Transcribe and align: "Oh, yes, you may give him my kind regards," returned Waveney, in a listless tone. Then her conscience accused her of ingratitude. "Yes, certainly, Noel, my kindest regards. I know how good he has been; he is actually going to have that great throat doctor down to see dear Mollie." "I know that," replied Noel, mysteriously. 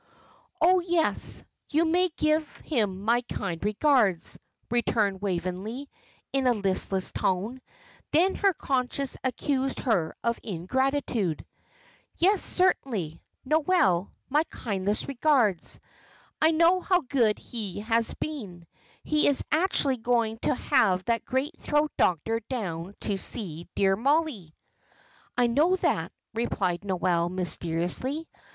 "Oh, 0.59 0.79
yes, 0.79 1.43
you 1.69 1.85
may 1.85 2.09
give 2.17 2.43
him 2.65 3.03
my 3.05 3.21
kind 3.31 3.63
regards," 3.63 4.39
returned 4.71 5.21
Waveney, 5.21 5.91
in 6.33 6.47
a 6.47 6.53
listless 6.55 7.11
tone. 7.11 7.61
Then 8.11 8.33
her 8.33 8.51
conscience 8.53 9.15
accused 9.23 9.81
her 9.81 10.15
of 10.23 10.39
ingratitude. 10.41 11.45
"Yes, 12.17 12.43
certainly, 12.43 13.21
Noel, 13.45 14.11
my 14.27 14.41
kindest 14.45 15.07
regards. 15.07 15.79
I 16.41 16.49
know 16.49 16.79
how 16.81 17.01
good 17.01 17.37
he 17.37 17.81
has 17.81 18.11
been; 18.15 18.65
he 19.03 19.27
is 19.27 19.43
actually 19.51 19.97
going 19.97 20.39
to 20.39 20.55
have 20.55 21.05
that 21.05 21.25
great 21.25 21.55
throat 21.59 21.91
doctor 21.95 22.39
down 22.49 22.95
to 23.01 23.17
see 23.19 23.69
dear 23.75 23.95
Mollie." 23.95 24.55
"I 25.37 25.45
know 25.45 25.75
that," 25.75 26.11
replied 26.33 26.85
Noel, 26.85 27.29
mysteriously. 27.29 28.27